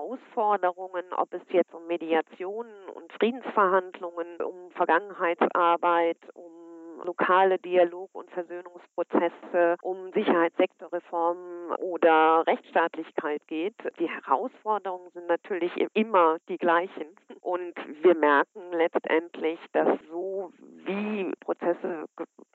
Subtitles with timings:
[0.00, 6.59] Herausforderungen, ob es jetzt um Mediationen und Friedensverhandlungen, um Vergangenheitsarbeit, um
[7.04, 13.74] lokale Dialog- und Versöhnungsprozesse, um Sicherheitssektorreformen oder Rechtsstaatlichkeit geht.
[13.98, 17.06] Die Herausforderungen sind natürlich immer die gleichen.
[17.40, 20.52] Und wir merken letztendlich, dass so
[20.84, 22.06] wie Prozesse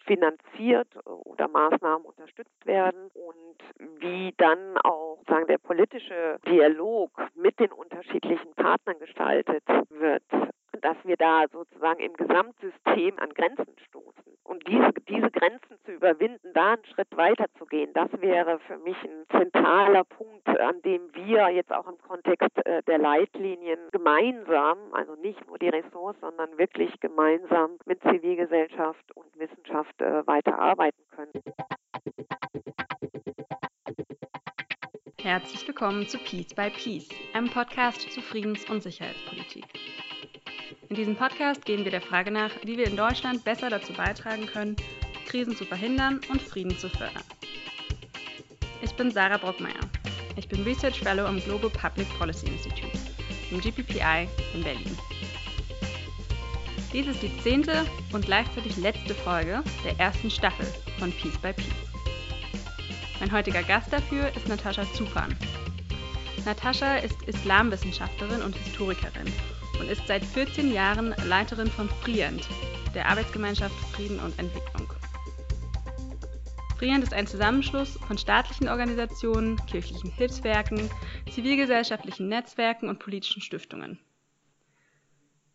[0.06, 7.72] finanziert oder Maßnahmen unterstützt werden und wie dann auch sagen der politische Dialog mit den
[7.72, 10.24] unterschiedlichen Partnern gestaltet wird,
[10.82, 14.24] dass wir da sozusagen im Gesamtsystem an Grenzen stoßen.
[14.44, 18.78] Und diese, diese Grenzen zu überwinden, da einen Schritt weiter zu gehen, das wäre für
[18.78, 24.78] mich ein zentraler Punkt, an dem wir jetzt auch im Kontext äh, der Leitlinien gemeinsam,
[24.92, 31.32] also nicht nur die Ressorts, sondern wirklich gemeinsam mit Zivilgesellschaft und Wissenschaft äh, weiterarbeiten können.
[35.26, 39.66] Herzlich willkommen zu Peace by Peace, einem Podcast zu Friedens- und Sicherheitspolitik.
[40.90, 44.48] In diesem Podcast gehen wir der Frage nach, wie wir in Deutschland besser dazu beitragen
[44.48, 44.76] können,
[45.28, 47.24] Krisen zu verhindern und Frieden zu fördern.
[48.82, 49.80] Ich bin Sarah Brockmeier.
[50.38, 52.98] Ich bin Research Fellow am Global Public Policy Institute,
[53.52, 54.98] im GPPI in Berlin.
[56.94, 60.66] Dies ist die zehnte und gleichzeitig letzte Folge der ersten Staffel
[60.98, 61.66] von Peace by Peace.
[63.20, 65.36] Mein heutiger Gast dafür ist Natascha Zupan.
[66.46, 69.34] Natascha ist Islamwissenschaftlerin und Historikerin
[69.80, 72.50] und ist seit 14 Jahren Leiterin von FRIEND,
[72.94, 74.94] der Arbeitsgemeinschaft Frieden und Entwicklung.
[76.78, 80.90] FRIEND ist ein Zusammenschluss von staatlichen Organisationen, kirchlichen Hilfswerken,
[81.30, 84.00] zivilgesellschaftlichen Netzwerken und politischen Stiftungen.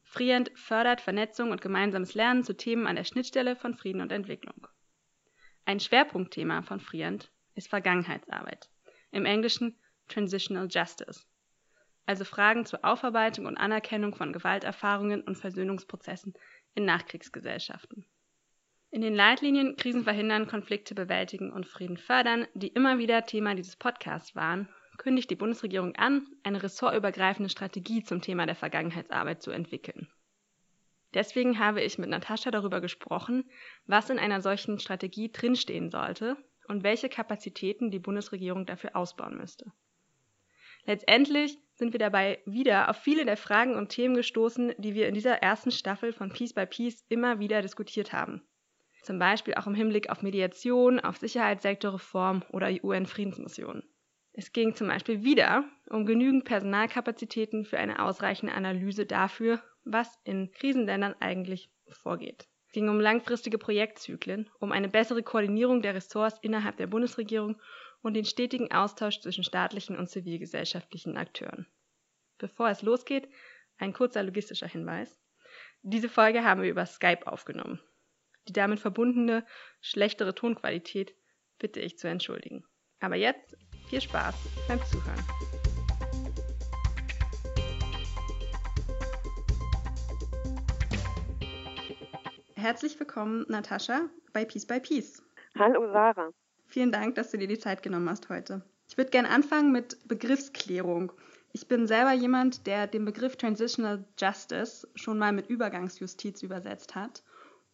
[0.02, 4.66] FRIEND fördert Vernetzung und gemeinsames Lernen zu Themen an der Schnittstelle von Frieden und Entwicklung.
[5.66, 8.70] Ein Schwerpunktthema von FRIEND ist Vergangenheitsarbeit,
[9.12, 11.26] im Englischen Transitional Justice,
[12.06, 16.34] also Fragen zur Aufarbeitung und Anerkennung von Gewalterfahrungen und Versöhnungsprozessen
[16.74, 18.06] in Nachkriegsgesellschaften.
[18.90, 23.76] In den Leitlinien Krisen verhindern, Konflikte bewältigen und Frieden fördern, die immer wieder Thema dieses
[23.76, 24.68] Podcasts waren,
[24.98, 30.08] kündigt die Bundesregierung an, eine ressortübergreifende Strategie zum Thema der Vergangenheitsarbeit zu entwickeln.
[31.14, 33.48] Deswegen habe ich mit Natascha darüber gesprochen,
[33.86, 36.36] was in einer solchen Strategie drinstehen sollte
[36.68, 39.72] und welche Kapazitäten die Bundesregierung dafür ausbauen müsste.
[40.84, 45.14] Letztendlich sind wir dabei wieder auf viele der Fragen und Themen gestoßen, die wir in
[45.14, 48.42] dieser ersten Staffel von Peace by Peace immer wieder diskutiert haben.
[49.02, 53.82] Zum Beispiel auch im Hinblick auf Mediation, auf Sicherheitssektorreform oder UN-Friedensmissionen.
[54.32, 60.52] Es ging zum Beispiel wieder um genügend Personalkapazitäten für eine ausreichende Analyse dafür, was in
[60.52, 62.46] Krisenländern eigentlich vorgeht.
[62.66, 67.60] Es ging um langfristige Projektzyklen, um eine bessere Koordinierung der Ressorts innerhalb der Bundesregierung
[68.02, 71.66] und den stetigen Austausch zwischen staatlichen und zivilgesellschaftlichen Akteuren.
[72.38, 73.28] Bevor es losgeht,
[73.78, 75.20] ein kurzer logistischer Hinweis.
[75.82, 77.80] Diese Folge haben wir über Skype aufgenommen.
[78.48, 79.44] Die damit verbundene
[79.80, 81.14] schlechtere Tonqualität
[81.58, 82.64] bitte ich zu entschuldigen.
[83.00, 83.56] Aber jetzt
[83.88, 84.34] viel Spaß
[84.68, 85.24] beim Zuhören.
[92.54, 95.22] Herzlich willkommen, Natascha, bei Peace by Peace.
[95.58, 96.30] Hallo Sarah.
[96.70, 98.62] Vielen Dank, dass du dir die Zeit genommen hast heute.
[98.88, 101.10] Ich würde gerne anfangen mit Begriffsklärung.
[101.52, 107.24] Ich bin selber jemand, der den Begriff Transitional Justice schon mal mit Übergangsjustiz übersetzt hat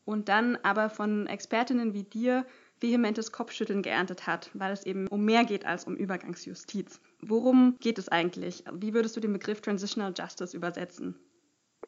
[0.06, 2.46] und dann aber von Expertinnen wie dir
[2.80, 6.98] vehementes Kopfschütteln geerntet hat, weil es eben um mehr geht als um Übergangsjustiz.
[7.20, 8.64] Worum geht es eigentlich?
[8.72, 11.16] Wie würdest du den Begriff Transitional Justice übersetzen?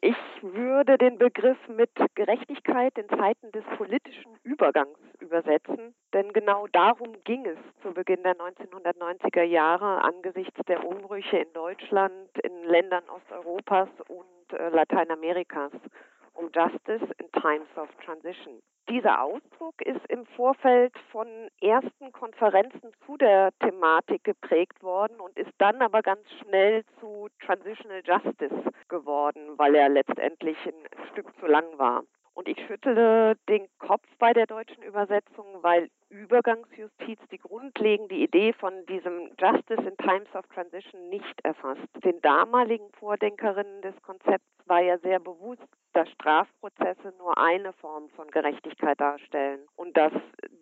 [0.01, 7.21] Ich würde den Begriff mit Gerechtigkeit in Zeiten des politischen Übergangs übersetzen, denn genau darum
[7.25, 13.89] ging es zu Beginn der 1990er Jahre angesichts der Umbrüche in Deutschland, in Ländern Osteuropas
[14.07, 15.73] und äh, Lateinamerikas
[16.33, 18.61] um Justice in Times of Transition.
[18.89, 21.27] Dieser Ausdruck ist im Vorfeld von
[21.61, 28.01] ersten Konferenzen zu der Thematik geprägt worden und ist dann aber ganz schnell zu Transitional
[28.03, 32.03] Justice geworden, weil er letztendlich ein Stück zu lang war.
[32.33, 38.73] Und ich schüttele den Kopf bei der deutschen Übersetzung, weil Übergangsjustiz die grundlegende Idee von
[38.87, 41.87] diesem Justice in Times of Transition nicht erfasst.
[42.03, 48.29] Den damaligen Vordenkerinnen des Konzepts war ja sehr bewusst, dass Strafprozesse nur eine Form von
[48.29, 50.13] Gerechtigkeit darstellen und dass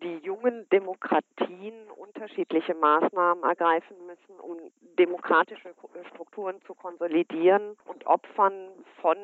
[0.02, 4.56] die jungen Demokratien unterschiedliche Maßnahmen ergreifen müssen, um
[4.98, 5.74] demokratische
[6.12, 8.68] Strukturen zu konsolidieren und Opfern
[9.00, 9.16] von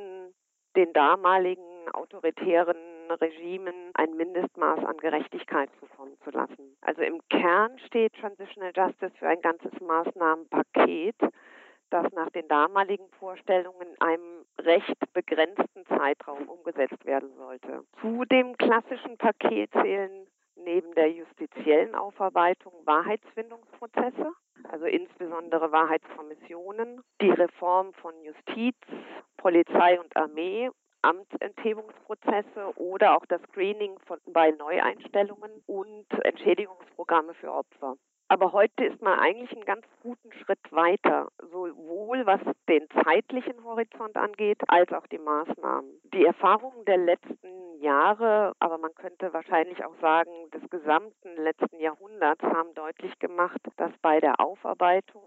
[0.76, 1.62] den damaligen
[1.92, 2.76] autoritären
[3.20, 6.76] Regimen ein Mindestmaß an Gerechtigkeit zukommen zu lassen.
[6.80, 11.16] Also im Kern steht Transitional Justice für ein ganzes Maßnahmenpaket,
[11.90, 17.84] das nach den damaligen Vorstellungen in einem recht begrenzten Zeitraum umgesetzt werden sollte.
[18.00, 24.32] Zu dem klassischen Paket zählen neben der justiziellen Aufarbeitung Wahrheitsfindungsprozesse,
[24.70, 28.76] also insbesondere Wahrheitskommissionen, die Reform von Justiz,
[29.36, 30.70] Polizei und Armee,
[31.02, 37.96] Amtsenthebungsprozesse oder auch das Screening von, bei Neueinstellungen und Entschädigungsprogramme für Opfer.
[38.28, 44.16] Aber heute ist man eigentlich einen ganz guten Schritt weiter, sowohl was den zeitlichen Horizont
[44.16, 46.00] angeht, als auch die Maßnahmen.
[46.14, 52.42] Die Erfahrungen der letzten Jahre, aber man könnte wahrscheinlich auch sagen, des gesamten letzten Jahrhunderts
[52.42, 55.22] haben deutlich gemacht, dass bei der Aufarbeitung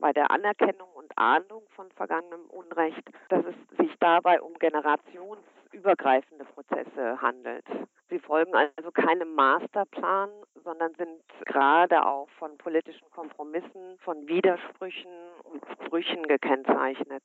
[0.00, 7.22] bei der Anerkennung und Ahndung von vergangenem Unrecht, dass es sich dabei um generationsübergreifende Prozesse
[7.22, 7.64] handelt.
[8.10, 10.28] Sie folgen also keinem Masterplan,
[10.64, 15.12] sondern sind gerade auch von politischen Kompromissen, von Widersprüchen
[15.44, 17.22] und Brüchen gekennzeichnet.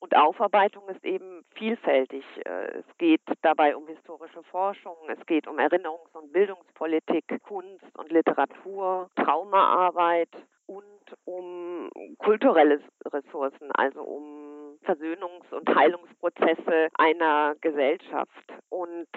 [0.00, 2.24] Und Aufarbeitung ist eben vielfältig.
[2.44, 8.10] Äh, es geht dabei um historische Forschung, es geht um Erinnerungs- und Bildungspolitik, Kunst und
[8.10, 10.30] Literatur, Traumaarbeit
[10.66, 10.84] und
[11.24, 14.47] um kulturelle Ressourcen, also um
[14.84, 18.52] Versöhnungs- und Heilungsprozesse einer Gesellschaft.
[18.68, 19.08] Und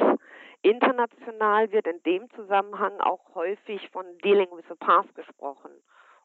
[0.61, 5.71] international wird in dem Zusammenhang auch häufig von Dealing with the Past gesprochen.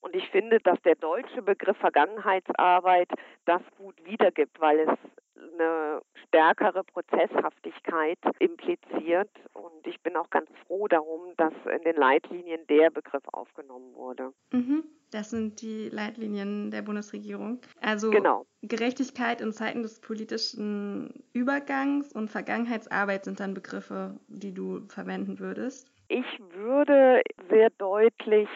[0.00, 3.08] Und ich finde, dass der deutsche Begriff Vergangenheitsarbeit
[3.44, 4.98] das gut wiedergibt, weil es
[5.36, 9.30] eine stärkere Prozesshaftigkeit impliziert.
[9.52, 14.32] Und ich bin auch ganz froh darum, dass in den Leitlinien der Begriff aufgenommen wurde.
[14.52, 14.84] Mhm.
[15.10, 17.60] Das sind die Leitlinien der Bundesregierung.
[17.80, 18.44] Also genau.
[18.62, 25.92] Gerechtigkeit in Zeiten des politischen Übergangs und Vergangenheitsarbeit sind dann Begriffe, die du verwenden würdest.
[26.08, 28.48] Ich würde sehr deutlich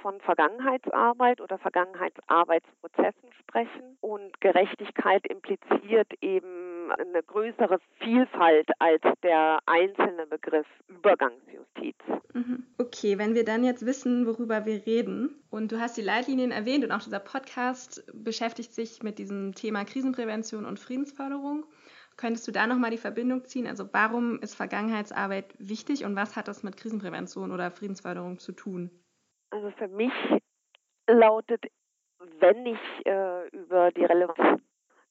[0.00, 3.96] von Vergangenheitsarbeit oder Vergangenheitsarbeitsprozessen sprechen.
[4.00, 11.96] Und Gerechtigkeit impliziert eben eine größere Vielfalt als der einzelne Begriff Übergangsjustiz.
[12.34, 12.66] Mhm.
[12.78, 16.84] Okay, wenn wir dann jetzt wissen, worüber wir reden, und du hast die Leitlinien erwähnt
[16.84, 21.64] und auch dieser Podcast beschäftigt sich mit diesem Thema Krisenprävention und Friedensförderung.
[22.16, 23.66] Könntest du da nochmal die Verbindung ziehen?
[23.66, 28.90] Also warum ist Vergangenheitsarbeit wichtig und was hat das mit Krisenprävention oder Friedensförderung zu tun?
[29.50, 30.12] Also für mich
[31.06, 31.64] lautet,
[32.40, 34.62] wenn ich äh, über die Relevanz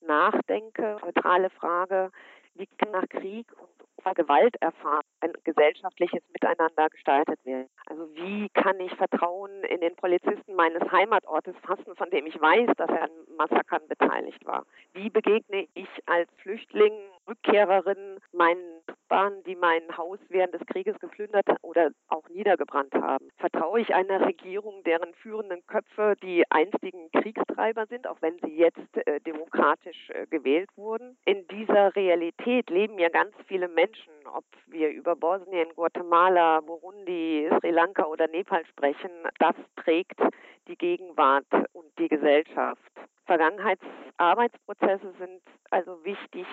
[0.01, 2.11] nachdenke, neutrale Frage,
[2.55, 3.69] wie kann nach Krieg und
[4.15, 7.69] Gewalt erfahren ein gesellschaftliches Miteinander gestaltet wird.
[7.87, 12.69] Also wie kann ich Vertrauen in den Polizisten meines Heimatortes fassen, von dem ich weiß,
[12.77, 14.65] dass er an Massakern beteiligt war?
[14.93, 16.93] Wie begegne ich als Flüchtling,
[17.27, 18.77] Rückkehrerin meinen
[19.09, 23.29] Nachbarn, die mein Haus während des Krieges geplündert oder auch niedergebrannt haben?
[23.37, 28.97] Vertraue ich einer Regierung, deren führenden Köpfe die einstigen Kriegstreiber sind, auch wenn sie jetzt
[29.05, 31.17] äh, demokratisch äh, gewählt wurden?
[31.25, 37.71] In dieser Realität leben ja ganz viele Menschen, ob wir über Bosnien, Guatemala, Burundi, Sri
[37.71, 40.19] Lanka oder Nepal sprechen, das prägt
[40.67, 42.81] die Gegenwart und die Gesellschaft.
[43.25, 46.45] Vergangenheitsarbeitsprozesse sind also wichtig,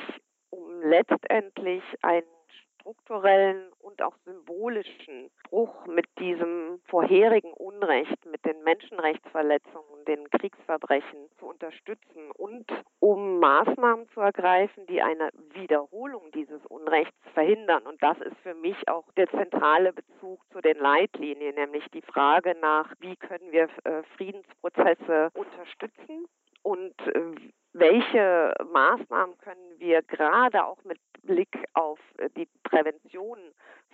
[0.55, 2.25] um letztendlich einen
[2.85, 11.47] strukturellen und auch symbolischen Bruch mit diesem vorherigen Unrecht, mit den Menschenrechtsverletzungen, den Kriegsverbrechen zu
[11.47, 12.67] unterstützen und
[13.01, 17.85] um Maßnahmen zu ergreifen, die eine Wiederholung dieses Unrechts verhindern.
[17.85, 22.55] Und das ist für mich auch der zentrale Bezug zu den Leitlinien, nämlich die Frage
[22.61, 26.29] nach, wie können wir äh, Friedensprozesse unterstützen
[26.65, 27.35] und äh,
[27.75, 33.39] welche Maßnahmen können wir gerade auch mit Blick auf äh, die Prävention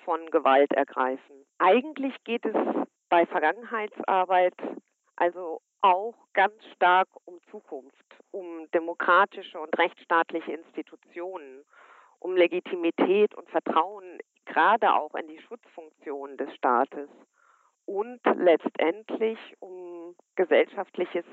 [0.04, 1.44] von Gewalt ergreifen?
[1.58, 2.54] Eigentlich geht es
[3.08, 4.54] bei Vergangenheitsarbeit
[5.16, 11.64] also auch ganz stark um Zukunft, um demokratische und rechtsstaatliche Institutionen,
[12.20, 17.08] um Legitimität und Vertrauen gerade auch in die Schutzfunktion des Staates
[17.86, 21.24] und letztendlich um gesellschaftliches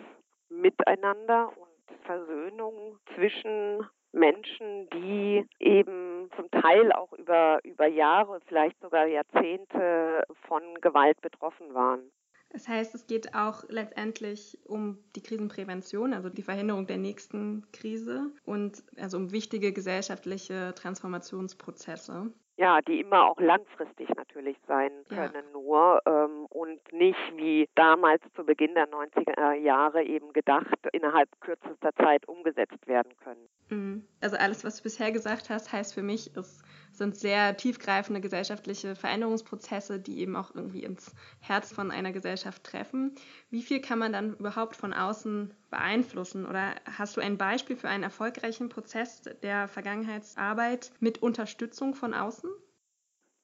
[0.49, 9.05] Miteinander und Versöhnung zwischen Menschen, die eben zum Teil auch über, über Jahre, vielleicht sogar
[9.05, 12.11] Jahrzehnte von Gewalt betroffen waren.
[12.49, 18.31] Das heißt, es geht auch letztendlich um die Krisenprävention, also die Verhinderung der nächsten Krise
[18.45, 25.51] und also um wichtige gesellschaftliche Transformationsprozesse ja, die immer auch langfristig natürlich sein können ja.
[25.53, 31.93] nur ähm, und nicht wie damals zu Beginn der 90er Jahre eben gedacht, innerhalb kürzester
[31.95, 33.47] Zeit umgesetzt werden können.
[33.69, 34.07] Mhm.
[34.21, 36.63] Also alles, was du bisher gesagt hast, heißt für mich, es
[36.97, 43.15] sind sehr tiefgreifende gesellschaftliche Veränderungsprozesse, die eben auch irgendwie ins Herz von einer Gesellschaft treffen.
[43.49, 46.45] Wie viel kann man dann überhaupt von außen beeinflussen?
[46.45, 52.49] Oder hast du ein Beispiel für einen erfolgreichen Prozess der Vergangenheitsarbeit mit Unterstützung von außen?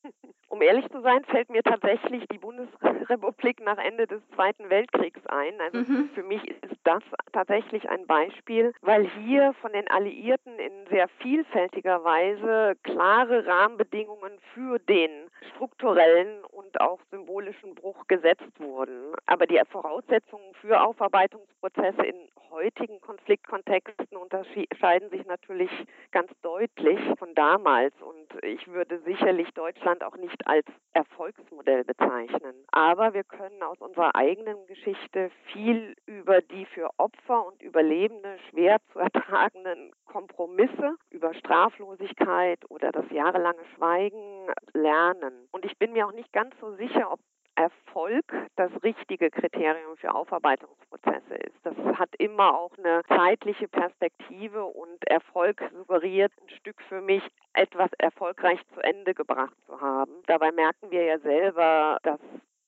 [0.54, 5.60] Um ehrlich zu sein, fällt mir tatsächlich die Bundesrepublik nach Ende des Zweiten Weltkriegs ein.
[5.60, 6.12] Also mhm.
[6.14, 12.04] für mich ist das tatsächlich ein Beispiel, weil hier von den Alliierten in sehr vielfältiger
[12.04, 15.10] Weise klare Rahmenbedingungen für den
[15.56, 19.16] strukturellen und auch symbolischen Bruch gesetzt wurden.
[19.26, 25.72] Aber die Voraussetzungen für Aufarbeitungsprozesse in heutigen Konfliktkontexten unterscheiden sich natürlich
[26.12, 27.94] ganz deutlich von damals.
[28.02, 32.56] Und ich würde sicherlich Deutschland auch nicht als Erfolgsmodell bezeichnen.
[32.72, 38.80] Aber wir können aus unserer eigenen Geschichte viel über die für Opfer und Überlebende schwer
[38.92, 45.48] zu ertragenden Kompromisse, über Straflosigkeit oder das jahrelange Schweigen lernen.
[45.52, 47.20] Und ich bin mir auch nicht ganz so sicher, ob
[47.56, 51.56] Erfolg das richtige Kriterium für Aufarbeitungsprozesse ist.
[51.64, 57.92] Das hat immer auch eine zeitliche Perspektive und Erfolg suggeriert ein Stück für mich, etwas
[58.00, 60.12] erfolgreich zu Ende gebracht zu haben.
[60.28, 62.20] Dabei merken wir ja selber, dass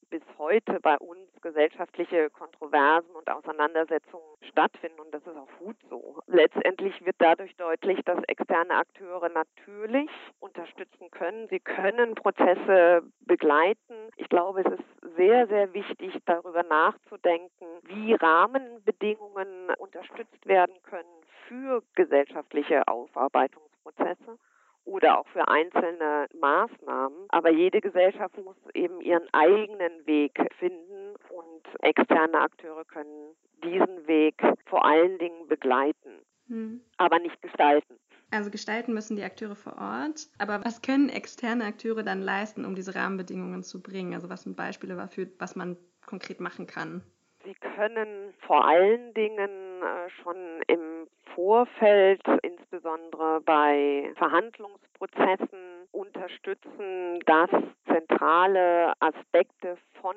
[0.10, 6.20] bis heute bei uns gesellschaftliche Kontroversen und Auseinandersetzungen stattfinden und das ist auch gut so.
[6.28, 10.10] Letztendlich wird dadurch deutlich, dass externe Akteure natürlich
[10.40, 11.48] unterstützen können.
[11.50, 14.10] Sie können Prozesse begleiten.
[14.18, 21.06] Ich glaube, es ist sehr, sehr wichtig, darüber nachzudenken, wie Rahmenbedingungen unterstützt werden können
[21.48, 24.38] für gesellschaftliche Aufarbeitungsprozesse
[24.86, 27.26] oder auch für einzelne Maßnahmen.
[27.30, 34.42] Aber jede Gesellschaft muss eben ihren eigenen Weg finden und externe Akteure können diesen Weg
[34.66, 36.82] vor allen Dingen begleiten, hm.
[36.98, 38.00] aber nicht gestalten.
[38.32, 40.28] Also gestalten müssen die Akteure vor Ort.
[40.40, 44.14] Aber was können externe Akteure dann leisten, um diese Rahmenbedingungen zu bringen?
[44.14, 47.02] Also was sind Beispiele dafür, was man konkret machen kann?
[47.44, 49.50] Sie können vor allen Dingen
[49.84, 50.36] äh, schon
[50.68, 57.50] im Vorfeld, insbesondere bei Verhandlungsprozessen, unterstützen, dass
[57.88, 60.16] zentrale Aspekte von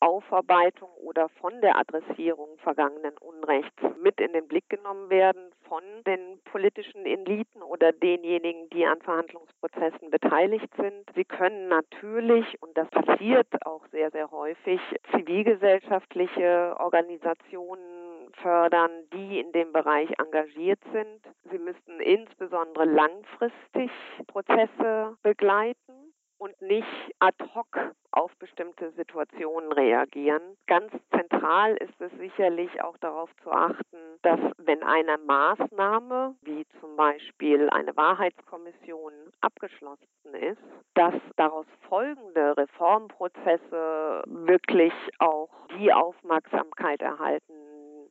[0.00, 6.40] Aufarbeitung oder von der Adressierung vergangenen Unrechts mit in den Blick genommen werden von den
[6.44, 11.10] politischen Eliten oder denjenigen, die an Verhandlungsprozessen beteiligt sind.
[11.14, 14.80] Sie können natürlich, und das passiert auch sehr, sehr häufig,
[15.12, 18.05] zivilgesellschaftliche Organisationen
[18.42, 21.20] fördern, die in dem Bereich engagiert sind.
[21.50, 23.90] Sie müssten insbesondere langfristig
[24.26, 26.06] Prozesse begleiten
[26.38, 26.86] und nicht
[27.18, 27.78] ad hoc
[28.12, 30.42] auf bestimmte Situationen reagieren.
[30.66, 36.96] Ganz zentral ist es sicherlich auch darauf zu achten, dass wenn eine Maßnahme, wie zum
[36.96, 40.62] Beispiel eine Wahrheitskommission, abgeschlossen ist,
[40.94, 47.54] dass daraus folgende Reformprozesse wirklich auch die Aufmerksamkeit erhalten,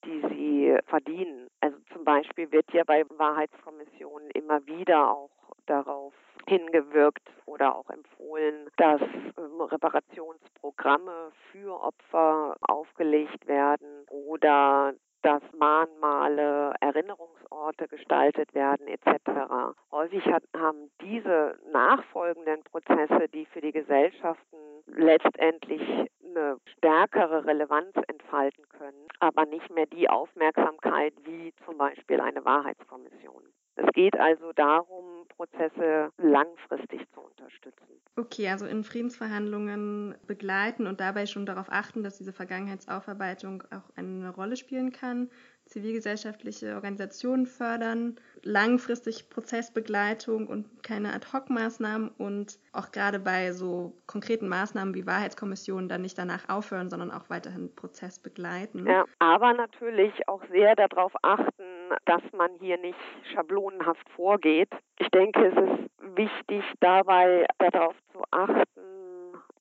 [0.06, 1.48] die sie verdienen.
[1.62, 5.30] Also zum Beispiel wird ja bei Wahrheitskommissionen immer wieder auch
[5.66, 6.14] darauf
[6.48, 14.94] hingewirkt oder auch empfohlen, dass ähm, Reparationsprogramme für Opfer aufgelegt werden oder
[15.26, 19.74] dass Mahnmale, Erinnerungsorte gestaltet werden etc.
[19.92, 25.82] Häufig hat, haben diese nachfolgenden Prozesse, die für die Gesellschaften letztendlich
[26.24, 33.42] eine stärkere Relevanz entfalten können, aber nicht mehr die Aufmerksamkeit wie zum Beispiel eine Wahrheitskommission.
[33.76, 37.84] Es geht also darum, Prozesse langfristig zu unterstützen.
[38.18, 44.30] Okay, also in Friedensverhandlungen begleiten und dabei schon darauf achten, dass diese Vergangenheitsaufarbeitung auch eine
[44.34, 45.30] Rolle spielen kann,
[45.66, 54.94] zivilgesellschaftliche Organisationen fördern, langfristig Prozessbegleitung und keine Ad-Hoc-Maßnahmen und auch gerade bei so konkreten Maßnahmen
[54.94, 58.88] wie Wahrheitskommissionen dann nicht danach aufhören, sondern auch weiterhin Prozess begleiten.
[58.88, 61.64] Ja, aber natürlich auch sehr darauf achten,
[62.06, 63.00] dass man hier nicht
[63.34, 64.70] schablonenhaft vorgeht.
[65.00, 68.75] Ich denke, es ist wichtig dabei darauf zu achten,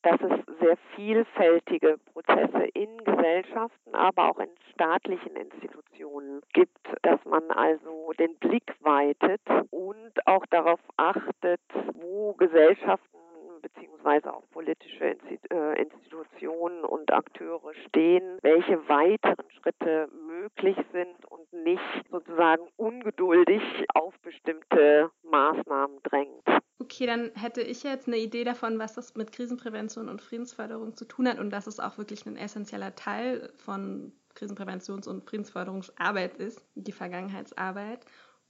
[0.05, 7.51] dass es sehr vielfältige Prozesse in Gesellschaften, aber auch in staatlichen Institutionen gibt, dass man
[7.51, 11.61] also den Blick weitet und auch darauf achtet,
[11.95, 13.14] wo Gesellschaften
[13.65, 15.17] beziehungsweise auch politische
[15.51, 21.81] äh, Institutionen und Akteure stehen, welche weiteren Schritte möglich sind und nicht
[22.11, 23.63] sozusagen ungeduldig
[23.95, 26.45] auf bestimmte Maßnahmen drängt.
[26.79, 31.07] Okay, dann hätte ich jetzt eine Idee davon, was das mit Krisenprävention und Friedensförderung zu
[31.07, 36.67] tun hat und dass es auch wirklich ein essentieller Teil von Krisenpräventions- und Friedensförderungsarbeit ist,
[36.75, 38.05] die Vergangenheitsarbeit.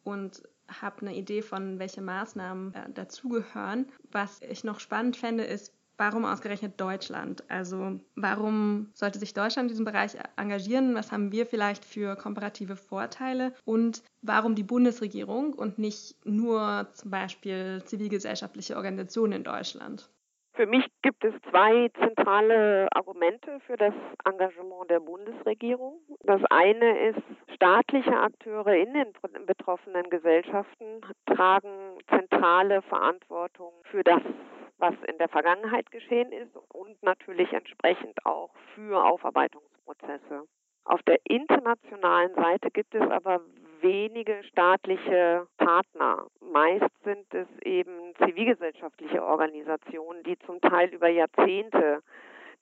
[0.05, 3.87] Und habe eine Idee von, welche Maßnahmen äh, dazugehören.
[4.13, 7.45] Was ich noch spannend fände, ist, Warum ausgerechnet Deutschland?
[7.49, 10.95] Also warum sollte sich Deutschland in diesem Bereich engagieren?
[10.97, 13.53] Was haben wir vielleicht für komparative Vorteile?
[13.65, 20.11] Und warum die Bundesregierung und nicht nur zum Beispiel zivilgesellschaftliche Organisationen in Deutschland?
[20.55, 23.95] Für mich gibt es zwei zentrale Argumente für das
[24.25, 25.99] Engagement der Bundesregierung.
[26.25, 27.23] Das eine ist,
[27.65, 29.07] staatliche Akteure in den
[29.47, 34.21] betroffenen Gesellschaften tragen zentrale Verantwortung für das,
[34.77, 40.43] was in der Vergangenheit geschehen ist und natürlich entsprechend auch für Aufarbeitungsprozesse.
[40.85, 43.41] Auf der internationalen Seite gibt es aber
[43.81, 46.27] wenige staatliche Partner.
[46.41, 52.03] Meist sind es eben zivilgesellschaftliche Organisationen, die zum Teil über Jahrzehnte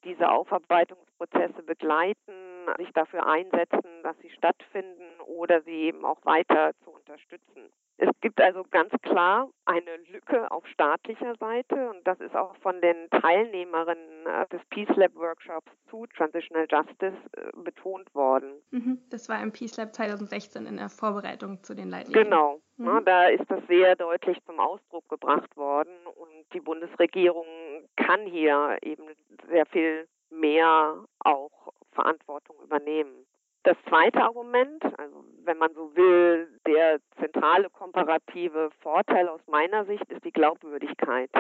[0.05, 2.33] diese Aufarbeitungsprozesse begleiten,
[2.79, 7.71] sich dafür einsetzen, dass sie stattfinden oder sie eben auch weiter zu unterstützen.
[8.03, 12.81] Es gibt also ganz klar eine Lücke auf staatlicher Seite und das ist auch von
[12.81, 18.55] den Teilnehmerinnen äh, des Peace Lab Workshops zu Transitional Justice äh, betont worden.
[18.73, 18.99] Mhm.
[19.11, 22.25] Das war im Peace Lab 2016 in der Vorbereitung zu den Leitlinien.
[22.25, 22.87] Genau, mhm.
[22.87, 27.47] ja, da ist das sehr deutlich zum Ausdruck gebracht worden und die Bundesregierung
[27.95, 29.05] kann hier eben
[29.49, 33.27] sehr viel mehr auch Verantwortung übernehmen.
[33.65, 40.05] Das zweite Argument, also wenn man so will, der zentrale komparative Vorteil aus meiner Sicht
[40.11, 41.31] ist die Glaubwürdigkeit.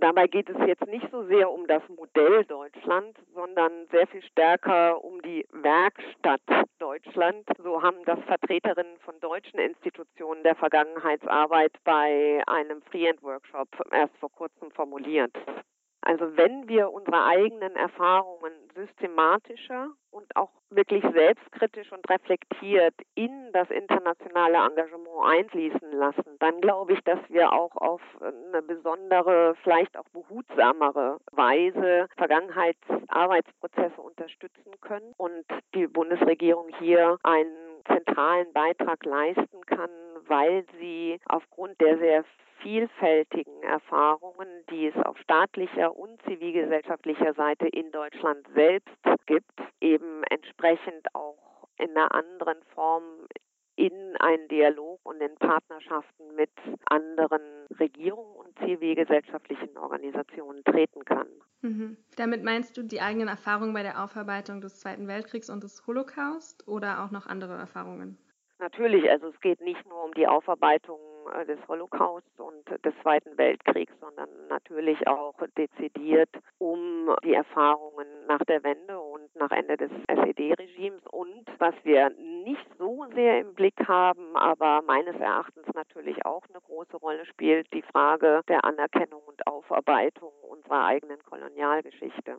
[0.00, 5.02] Dabei geht es jetzt nicht so sehr um das Modell Deutschland, sondern sehr viel stärker
[5.02, 6.40] um die Werkstatt
[6.78, 7.48] Deutschland.
[7.58, 14.70] So haben das Vertreterinnen von deutschen Institutionen der Vergangenheitsarbeit bei einem Freehand-Workshop erst vor kurzem
[14.70, 15.32] formuliert.
[16.02, 23.70] Also wenn wir unsere eigenen Erfahrungen systematischer und auch wirklich selbstkritisch und reflektiert in das
[23.70, 30.08] internationale Engagement einfließen lassen, dann glaube ich, dass wir auch auf eine besondere, vielleicht auch
[30.12, 35.44] behutsamere Weise Vergangenheitsarbeitsprozesse unterstützen können und
[35.74, 37.54] die Bundesregierung hier einen
[37.86, 39.90] zentralen Beitrag leisten kann,
[40.26, 42.24] weil sie aufgrund der sehr
[42.62, 48.96] vielfältigen Erfahrungen, die es auf staatlicher und zivilgesellschaftlicher Seite in Deutschland selbst
[49.26, 53.02] gibt, eben entsprechend auch in einer anderen Form
[53.76, 56.50] in einen Dialog und in Partnerschaften mit
[56.84, 57.42] anderen
[57.80, 61.26] Regierungen und zivilgesellschaftlichen Organisationen treten kann.
[61.62, 61.96] Mhm.
[62.16, 66.68] Damit meinst du die eigenen Erfahrungen bei der Aufarbeitung des Zweiten Weltkriegs und des Holocaust
[66.68, 68.18] oder auch noch andere Erfahrungen?
[68.58, 71.00] Natürlich, also es geht nicht nur um die Aufarbeitung
[71.46, 78.62] des Holocausts und des Zweiten Weltkriegs, sondern natürlich auch dezidiert um die Erfahrungen nach der
[78.62, 82.10] Wende und nach Ende des SED-Regimes und was wir
[82.44, 87.72] nicht so sehr im Blick haben, aber meines Erachtens natürlich auch eine große Rolle spielt,
[87.72, 92.38] die Frage der Anerkennung und Aufarbeitung unserer eigenen Kolonialgeschichte.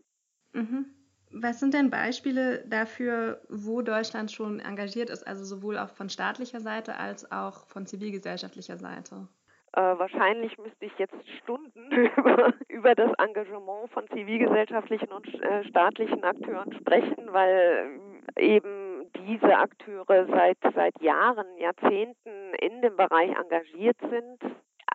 [0.53, 1.02] Mhm.
[1.35, 6.59] Was sind denn Beispiele dafür, wo Deutschland schon engagiert ist, also sowohl auch von staatlicher
[6.59, 9.27] Seite als auch von zivilgesellschaftlicher Seite?
[9.75, 16.23] Äh, wahrscheinlich müsste ich jetzt Stunden über, über das Engagement von zivilgesellschaftlichen und äh, staatlichen
[16.23, 17.99] Akteuren sprechen, weil
[18.37, 24.39] eben diese Akteure seit, seit Jahren, Jahrzehnten in dem Bereich engagiert sind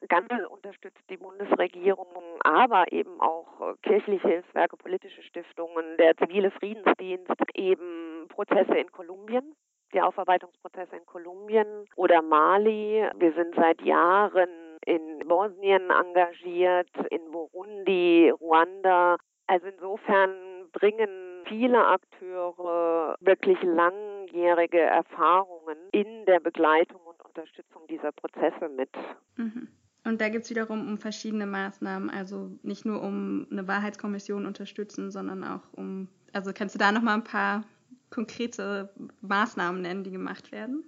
[0.07, 2.07] Ganz unterstützt die Bundesregierung,
[2.45, 9.55] aber eben auch äh, kirchliche Hilfswerke, politische Stiftungen, der zivile Friedensdienst, eben Prozesse in Kolumbien,
[9.93, 13.09] die Aufarbeitungsprozesse in Kolumbien oder Mali.
[13.17, 14.49] Wir sind seit Jahren
[14.87, 19.17] in Bosnien engagiert, in Burundi, Ruanda.
[19.47, 20.31] Also insofern
[20.73, 28.91] bringen viele Akteure wirklich langjährige Erfahrungen in der Begleitung und Unterstützung dieser Prozesse mit.
[29.37, 29.69] Mhm.
[30.09, 35.11] Und da geht es wiederum um verschiedene Maßnahmen, also nicht nur um eine Wahrheitskommission unterstützen,
[35.11, 37.65] sondern auch um, also kannst du da nochmal ein paar
[38.09, 38.89] konkrete
[39.21, 40.83] Maßnahmen nennen, die gemacht werden?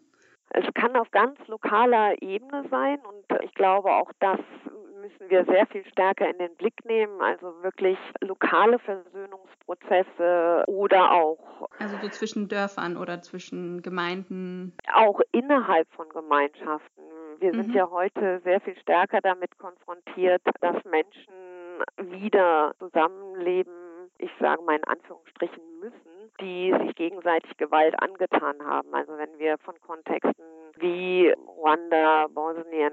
[0.55, 4.41] Es kann auf ganz lokaler Ebene sein und ich glaube auch das
[5.01, 11.69] müssen wir sehr viel stärker in den Blick nehmen, also wirklich lokale Versöhnungsprozesse oder auch
[11.79, 14.75] also so zwischen Dörfern oder zwischen Gemeinden.
[14.93, 17.03] Auch innerhalb von Gemeinschaften.
[17.39, 17.75] Wir sind mhm.
[17.75, 21.33] ja heute sehr viel stärker damit konfrontiert, dass Menschen
[21.97, 23.73] wieder zusammenleben,
[24.19, 26.10] ich sage mal in Anführungsstrichen müssen,
[26.41, 28.95] die sich gegenseitig Gewalt angetan haben.
[28.95, 30.45] Also wenn wir von Kontexten
[30.77, 32.93] wie Ruanda, Bosnien,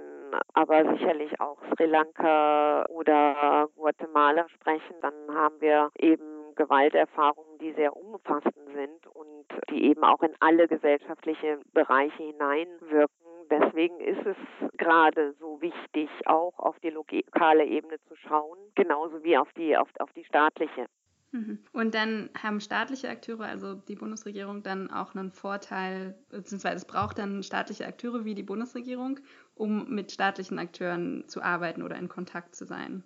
[0.54, 7.96] aber sicherlich auch Sri Lanka oder Guatemala sprechen, dann haben wir eben Gewalterfahrungen, die sehr
[7.96, 14.38] umfassend sind und die eben auch in alle gesellschaftliche Bereiche hineinwirken deswegen ist es
[14.78, 19.90] gerade so wichtig, auch auf die lokale Ebene zu schauen, genauso wie auf die, auf,
[20.00, 20.88] auf die staatliche.
[21.38, 21.60] Mhm.
[21.72, 27.20] Und dann haben staatliche Akteure, also die Bundesregierung, dann auch einen Vorteil, beziehungsweise es braucht
[27.20, 29.20] dann staatliche Akteure wie die Bundesregierung,
[29.54, 33.04] um mit staatlichen Akteuren zu arbeiten oder in Kontakt zu sein.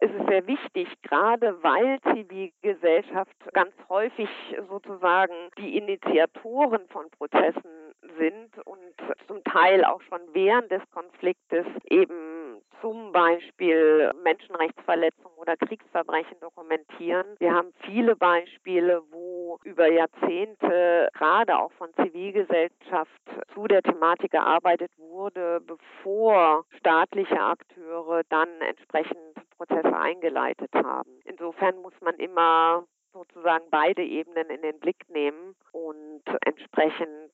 [0.00, 4.28] Es ist sehr wichtig, gerade weil Zivilgesellschaft ganz häufig
[4.68, 7.70] sozusagen die Initiatoren von Prozessen
[8.18, 8.78] sind und
[9.26, 12.33] zum Teil auch schon während des Konfliktes eben
[12.80, 17.26] zum Beispiel Menschenrechtsverletzungen oder Kriegsverbrechen dokumentieren.
[17.38, 24.90] Wir haben viele Beispiele, wo über Jahrzehnte gerade auch von Zivilgesellschaft zu der Thematik gearbeitet
[24.98, 29.16] wurde, bevor staatliche Akteure dann entsprechend
[29.56, 31.10] Prozesse eingeleitet haben.
[31.24, 37.30] Insofern muss man immer sozusagen beide Ebenen in den Blick nehmen und entsprechend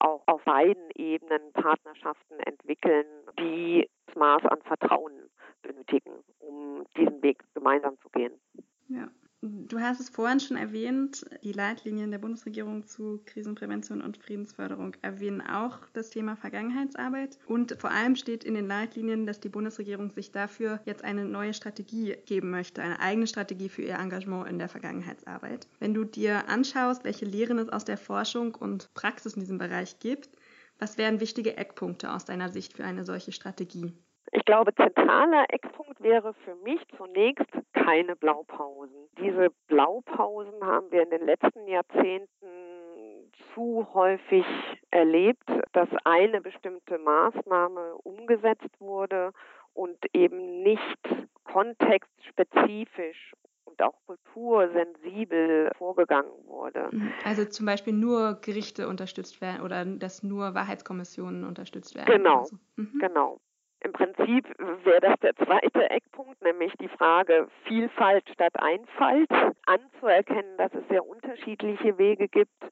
[0.00, 3.06] auch auf beiden Ebenen Partnerschaften entwickeln,
[3.38, 5.12] die das Maß an Vertrauen
[5.62, 8.32] benötigen, um diesen Weg gemeinsam zu gehen.
[8.88, 9.08] Ja.
[9.40, 15.40] Du hast es vorhin schon erwähnt, die Leitlinien der Bundesregierung zu Krisenprävention und Friedensförderung erwähnen
[15.40, 17.38] auch das Thema Vergangenheitsarbeit.
[17.46, 21.54] Und vor allem steht in den Leitlinien, dass die Bundesregierung sich dafür jetzt eine neue
[21.54, 25.68] Strategie geben möchte, eine eigene Strategie für ihr Engagement in der Vergangenheitsarbeit.
[25.78, 30.00] Wenn du dir anschaust, welche Lehren es aus der Forschung und Praxis in diesem Bereich
[30.00, 30.30] gibt,
[30.80, 33.92] was wären wichtige Eckpunkte aus deiner Sicht für eine solche Strategie?
[34.32, 39.08] Ich glaube, zentraler Eckpunkt wäre für mich zunächst keine Blaupausen.
[39.18, 42.28] Diese Blaupausen haben wir in den letzten Jahrzehnten
[43.54, 44.44] zu häufig
[44.90, 49.32] erlebt, dass eine bestimmte Maßnahme umgesetzt wurde
[49.74, 50.98] und eben nicht
[51.44, 53.32] kontextspezifisch
[53.64, 56.88] und auch kultursensibel vorgegangen wurde.
[56.90, 57.12] Mhm.
[57.24, 62.06] Also zum Beispiel nur Gerichte unterstützt werden oder dass nur Wahrheitskommissionen unterstützt werden.
[62.06, 62.56] Genau, so.
[62.76, 62.98] mhm.
[62.98, 63.40] genau.
[63.80, 64.46] Im Prinzip
[64.84, 69.30] wäre das der zweite Eckpunkt, nämlich die Frage Vielfalt statt Einfalt,
[69.66, 72.64] anzuerkennen, dass es sehr unterschiedliche Wege gibt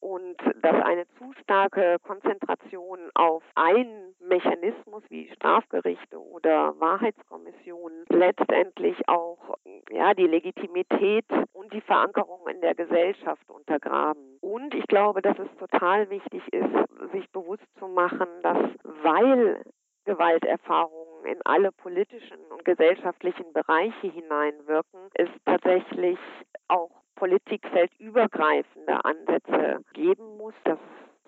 [0.00, 9.56] und dass eine zu starke Konzentration auf einen Mechanismus wie Strafgerichte oder Wahrheitskommissionen letztendlich auch
[9.90, 14.38] ja die Legitimität und die Verankerung in der Gesellschaft untergraben.
[14.40, 18.58] Und ich glaube, dass es total wichtig ist, sich bewusst zu machen, dass
[19.02, 19.62] weil
[20.08, 26.18] Gewalterfahrungen in alle politischen und gesellschaftlichen Bereiche hineinwirken, es tatsächlich
[26.66, 30.78] auch politikfeldübergreifende Ansätze geben muss, das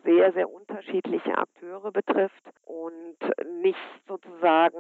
[0.03, 3.19] sehr, sehr unterschiedliche Akteure betrifft und
[3.61, 3.77] nicht
[4.09, 4.79] sozusagen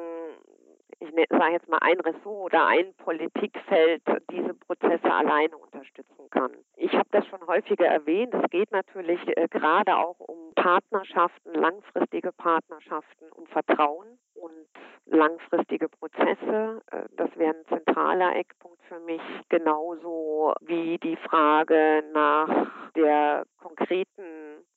[1.00, 6.52] ich ne, sage jetzt mal ein Ressort oder ein Politikfeld diese Prozesse alleine unterstützen kann.
[6.76, 8.34] Ich habe das schon häufiger erwähnt.
[8.34, 14.68] Es geht natürlich äh, gerade auch um Partnerschaften, langfristige Partnerschaften, um Vertrauen und
[15.06, 16.82] langfristige Prozesse.
[16.90, 24.22] Äh, das wäre ein zentraler Eckpunkt für mich, genauso wie die Frage nach der konkreten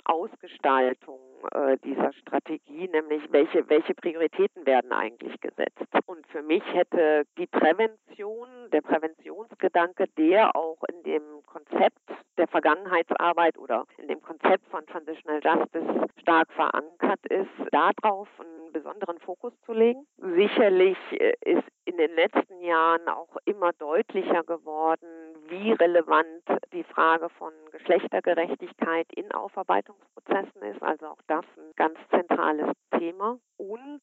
[0.05, 1.19] Ausgestaltung
[1.51, 5.79] äh, dieser Strategie, nämlich welche, welche Prioritäten werden eigentlich gesetzt.
[6.27, 11.99] Für mich hätte die Prävention, der Präventionsgedanke, der auch in dem Konzept
[12.37, 19.19] der Vergangenheitsarbeit oder in dem Konzept von Transitional Justice stark verankert ist, darauf einen besonderen
[19.19, 20.05] Fokus zu legen.
[20.17, 25.07] Sicherlich äh, ist in den letzten Jahren auch immer deutlicher geworden,
[25.47, 30.81] wie relevant die Frage von Geschlechtergerechtigkeit in Aufarbeitungsprozessen ist.
[30.81, 33.37] Also auch das ein ganz zentrales Thema.
[33.57, 34.01] Und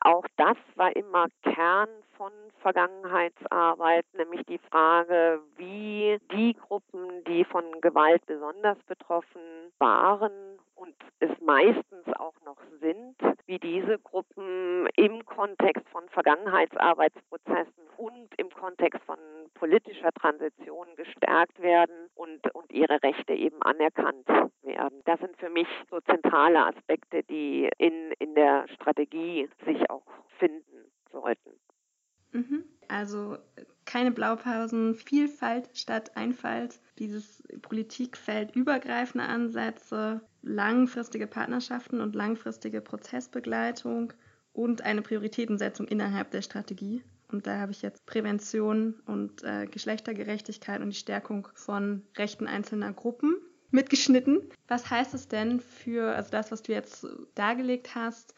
[0.00, 1.88] auch das war immer Kern
[2.22, 9.40] von Vergangenheitsarbeit, nämlich die Frage, wie die Gruppen, die von Gewalt besonders betroffen
[9.78, 10.30] waren
[10.76, 18.50] und es meistens auch noch sind, wie diese Gruppen im Kontext von Vergangenheitsarbeitsprozessen und im
[18.50, 19.18] Kontext von
[19.54, 24.28] politischer Transition gestärkt werden und, und ihre Rechte eben anerkannt
[24.62, 25.02] werden.
[25.06, 30.06] Das sind für mich so zentrale Aspekte, die in, in der Strategie sich auch
[30.38, 31.61] finden sollten.
[32.32, 32.64] Mhm.
[32.88, 33.38] Also
[33.84, 44.12] keine Blaupausen, Vielfalt statt Einfalt, dieses Politikfeld übergreifende Ansätze, langfristige Partnerschaften und langfristige Prozessbegleitung
[44.52, 47.02] und eine Prioritätensetzung innerhalb der Strategie.
[47.30, 52.92] Und da habe ich jetzt Prävention und äh, Geschlechtergerechtigkeit und die Stärkung von Rechten einzelner
[52.92, 53.36] Gruppen
[53.70, 54.42] mitgeschnitten.
[54.68, 58.34] Was heißt es denn für, also das, was du jetzt dargelegt hast,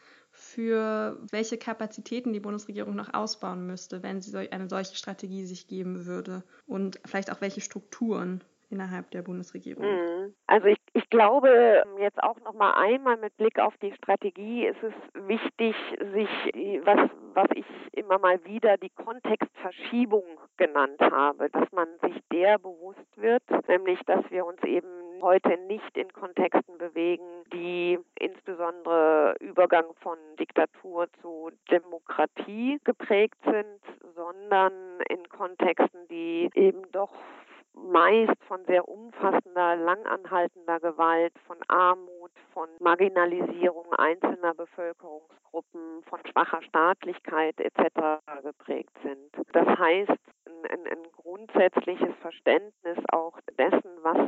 [0.55, 6.05] für welche Kapazitäten die Bundesregierung noch ausbauen müsste, wenn sie eine solche Strategie sich geben
[6.05, 8.41] würde und vielleicht auch welche Strukturen.
[8.69, 9.85] innerhalb der Bundesregierung?
[9.85, 10.33] Mhm.
[10.47, 14.81] Also ich, ich glaube, jetzt auch noch mal einmal mit Blick auf die Strategie ist
[14.81, 14.93] es
[15.27, 15.75] wichtig,
[16.13, 16.29] sich,
[16.83, 20.25] was, was ich immer mal wieder die Kontextverschiebung
[20.57, 24.87] genannt habe, dass man sich der bewusst wird, nämlich dass wir uns eben
[25.25, 33.81] heute nicht in Kontexten bewegen, die insbesondere Übergang von Diktatur zu Demokratie geprägt sind,
[34.15, 34.71] sondern
[35.09, 37.09] in Kontexten, die eben doch
[37.73, 47.59] meist von sehr umfassender, langanhaltender Gewalt, von Armut, von Marginalisierung einzelner Bevölkerungsgruppen, von schwacher Staatlichkeit
[47.59, 48.21] etc.
[48.43, 49.31] geprägt sind.
[49.53, 50.11] Das heißt,
[50.69, 54.19] ein, ein grundsätzliches Verständnis auch dessen, was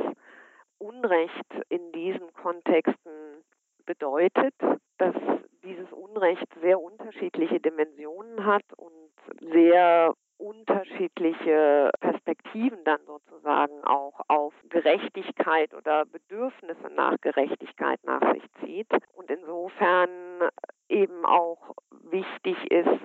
[0.78, 3.44] Unrecht in diesen Kontexten
[3.84, 4.54] bedeutet,
[4.98, 5.14] dass
[5.64, 9.10] dieses Unrecht sehr unterschiedliche Dimensionen hat und
[9.52, 18.88] sehr unterschiedliche Perspektiven dann sozusagen auch auf Gerechtigkeit oder Bedürfnisse nach Gerechtigkeit nach sich zieht.
[19.14, 20.08] Und insofern
[20.88, 23.00] eben auch wichtig ist,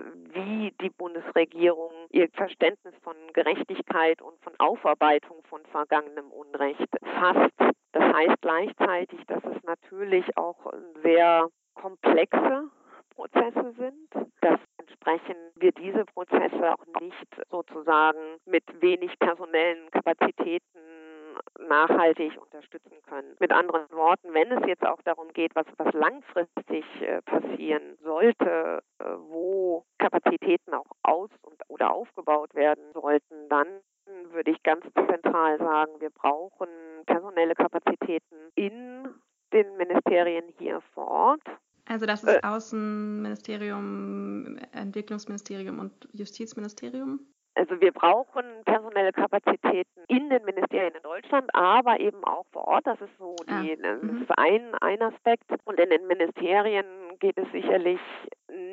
[0.81, 7.75] die Bundesregierung ihr Verständnis von Gerechtigkeit und von Aufarbeitung von vergangenem Unrecht fasst.
[7.91, 10.71] Das heißt gleichzeitig, dass es natürlich auch
[11.03, 12.69] sehr komplexe
[13.15, 14.09] Prozesse sind,
[14.41, 20.72] dass entsprechend wir diese Prozesse auch nicht sozusagen mit wenig personellen Kapazitäten
[21.59, 23.35] nachhaltig unterstützen können.
[23.39, 28.81] Mit anderen Worten, wenn es jetzt auch darum geht, was, was langfristig äh, passieren sollte,
[28.99, 33.67] äh, wo Kapazitäten auch aus und, oder aufgebaut werden sollten, dann
[34.31, 36.67] würde ich ganz zentral sagen, wir brauchen
[37.05, 39.07] personelle Kapazitäten in
[39.53, 41.41] den Ministerien hier vor Ort
[41.85, 47.19] also das ist äh, Außenministerium, Entwicklungsministerium und Justizministerium?
[47.55, 52.87] Also wir brauchen personelle Kapazitäten in den Ministerien in Deutschland, aber eben auch vor Ort.
[52.87, 55.45] Das ist so ah, die, das ist ein, ein Aspekt.
[55.65, 56.85] Und in den Ministerien
[57.19, 57.99] geht es sicherlich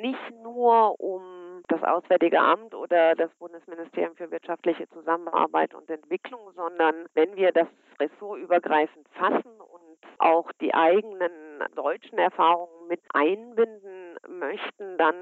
[0.02, 1.22] nicht nur um
[1.68, 7.68] das Auswärtige Amt oder das Bundesministerium für wirtschaftliche Zusammenarbeit und Entwicklung, sondern wenn wir das
[8.00, 11.30] ressortübergreifend fassen und auch die eigenen
[11.74, 15.14] deutschen Erfahrungen mit einbinden möchten, dann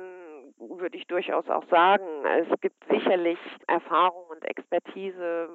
[0.59, 5.49] würde ich durchaus auch sagen, es gibt sicherlich Erfahrung und Expertise,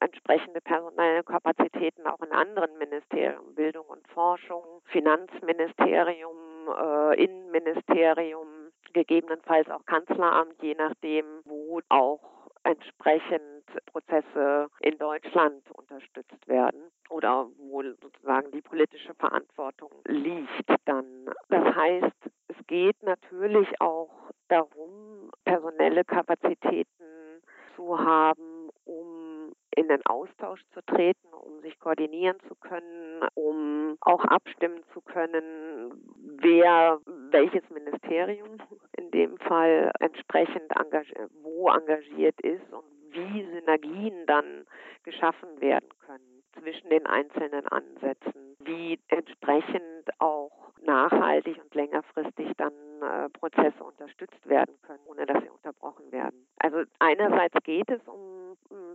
[0.00, 6.36] entsprechende personelle Kapazitäten auch in anderen Ministerien, Bildung und Forschung, Finanzministerium,
[6.78, 8.46] äh, Innenministerium,
[8.92, 17.82] gegebenenfalls auch Kanzleramt, je nachdem, wo auch entsprechend Prozesse in Deutschland unterstützt werden oder wo
[17.82, 21.30] sozusagen die politische Verantwortung liegt dann.
[21.48, 24.10] Das heißt, es geht natürlich auch
[24.48, 27.04] darum, personelle Kapazitäten
[27.76, 28.59] zu haben,
[29.76, 35.92] in den Austausch zu treten, um sich koordinieren zu können, um auch abstimmen zu können,
[36.40, 36.98] wer
[37.30, 38.58] welches Ministerium
[38.96, 44.66] in dem Fall entsprechend engagiert, wo engagiert ist und wie Synergien dann
[45.02, 53.28] geschaffen werden können zwischen den einzelnen Ansätzen, wie entsprechend auch nachhaltig und längerfristig dann äh,
[53.30, 56.46] Prozesse unterstützt werden können, ohne dass sie unterbrochen werden.
[56.58, 58.29] Also einerseits geht es um, um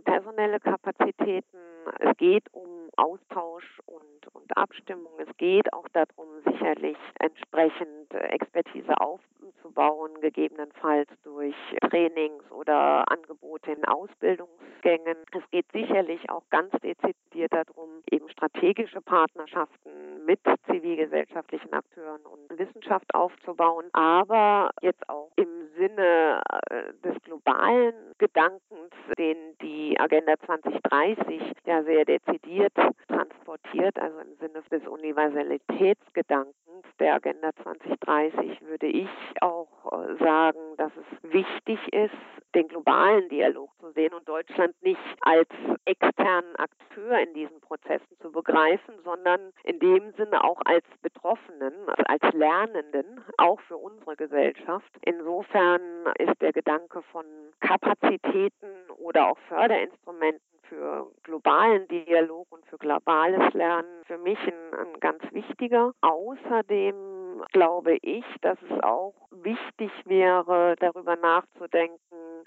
[0.06, 1.58] personelle Kapazitäten,
[2.00, 10.12] es geht um Austausch und, und Abstimmung, es geht auch darum, sicherlich entsprechend Expertise aufzubauen,
[10.20, 11.54] gegebenenfalls durch
[11.90, 15.16] Trainings oder Angebote in Ausbildungsgängen.
[15.32, 23.14] Es geht sicherlich auch ganz dezidiert darum, eben strategische Partnerschaften mit zivilgesellschaftlichen Akteuren und Wissenschaft
[23.14, 31.82] aufzubauen, aber jetzt auch im Sinne äh, des globalen Gedankens, den die Agenda 2030 ja
[31.84, 32.72] sehr dezidiert
[33.08, 36.65] transportiert, also im Sinne des Universalitätsgedankens
[36.98, 39.08] der Agenda 2030 würde ich
[39.40, 42.14] auch äh, sagen, dass es wichtig ist,
[42.54, 45.48] den globalen Dialog zu sehen und Deutschland nicht als
[45.84, 51.74] externen Akteur in diesen Prozessen zu begreifen, sondern in dem Sinne auch als Betroffenen,
[52.06, 54.90] als Lernenden, auch für unsere Gesellschaft.
[55.02, 55.80] Insofern
[56.18, 57.26] ist der Gedanke von
[57.60, 65.00] Kapazitäten oder auch Förderinstrumenten für globalen Dialog und für globales Lernen für mich ein, ein
[65.00, 65.92] ganz wichtiger.
[66.00, 71.98] Außerdem glaube ich, dass es auch wichtig wäre, darüber nachzudenken,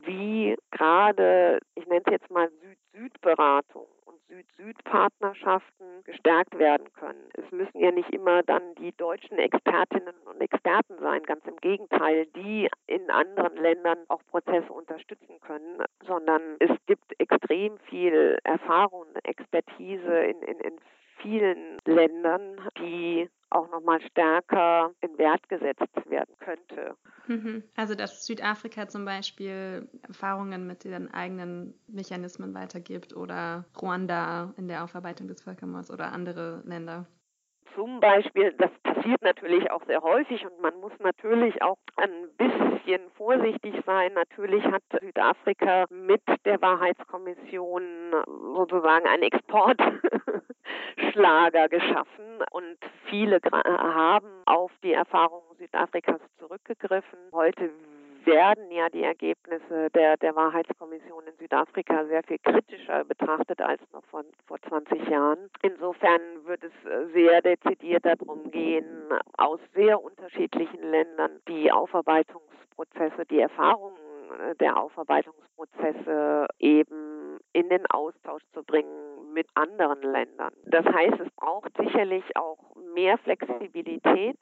[0.04, 3.88] wie gerade, ich nenne es jetzt mal Süd-Süd-Beratung
[4.30, 7.30] Süd-Süd-Partnerschaften gestärkt werden können.
[7.34, 12.28] Es müssen ja nicht immer dann die deutschen Expertinnen und Experten sein, ganz im Gegenteil,
[12.36, 20.24] die in anderen Ländern auch Prozesse unterstützen können, sondern es gibt extrem viel Erfahrung, Expertise
[20.26, 20.74] in, in, in
[21.22, 26.96] vielen Ländern, die auch nochmal stärker in Wert gesetzt werden könnte.
[27.28, 27.64] Mhm.
[27.76, 34.84] Also dass Südafrika zum Beispiel Erfahrungen mit ihren eigenen Mechanismen weitergibt oder Ruanda in der
[34.84, 37.08] Aufarbeitung des Völkermords oder andere Länder
[37.76, 43.02] zum Beispiel, das passiert natürlich auch sehr häufig und man muss natürlich auch ein bisschen
[43.16, 44.14] vorsichtig sein.
[44.14, 47.84] Natürlich hat Südafrika mit der Wahrheitskommission
[48.56, 52.78] sozusagen einen Exportschlager geschaffen und
[53.10, 57.18] viele haben auf die Erfahrungen Südafrikas zurückgegriffen.
[57.32, 57.72] Heute
[58.26, 64.04] werden ja die Ergebnisse der, der Wahrheitskommission in Südafrika sehr viel kritischer betrachtet als noch
[64.06, 65.50] von, vor 20 Jahren.
[65.62, 68.86] Insofern wird es äh, sehr dezidiert darum gehen,
[69.38, 73.98] aus sehr unterschiedlichen Ländern die Aufarbeitungsprozesse, die Erfahrungen
[74.40, 80.54] äh, der Aufarbeitungsprozesse eben in den Austausch zu bringen mit anderen Ländern.
[80.66, 82.58] Das heißt, es braucht sicherlich auch
[82.94, 84.38] mehr Flexibilität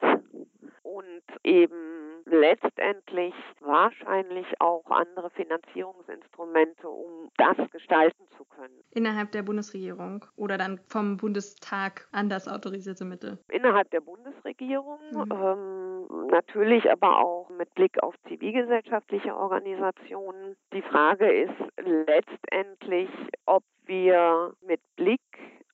[0.82, 8.82] und eben letztendlich wahrscheinlich auch andere Finanzierungsinstrumente, um das gestalten zu können.
[8.90, 13.38] Innerhalb der Bundesregierung oder dann vom Bundestag anders autorisierte Mittel?
[13.48, 15.32] Innerhalb der Bundesregierung, mhm.
[15.32, 20.56] ähm, natürlich aber auch mit Blick auf zivilgesellschaftliche Organisationen.
[20.72, 23.10] Die Frage ist letztendlich,
[23.46, 25.20] ob wir mit Blick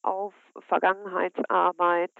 [0.03, 0.35] auf
[0.69, 2.13] Vergangenheitsarbeit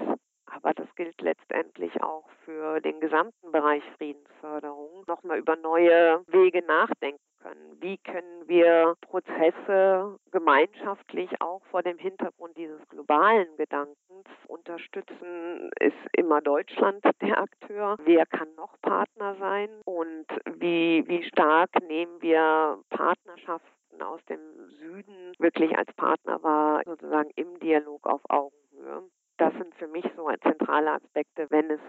[0.55, 7.21] aber das gilt letztendlich auch für den gesamten Bereich Friedensförderung, nochmal über neue Wege nachdenken
[7.43, 7.77] können.
[7.81, 15.71] Wie können wir Prozesse gemeinschaftlich auch vor dem Hintergrund dieses globalen Gedankens unterstützen?
[15.81, 17.97] Ist immer Deutschland der Akteur?
[18.05, 19.69] Wer kann noch Partner sein?
[19.85, 20.27] Und
[20.59, 24.41] wie, wie stark nehmen wir Partnerschaften aus dem
[24.81, 29.03] Süden wirklich als Partner wahr, sozusagen im Dialog auf Augenhöhe?
[29.37, 31.81] Das sind für mich so zentrale Aspekte, wenn es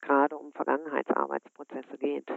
[0.00, 2.28] gerade um Vergangenheitsarbeitsprozesse geht.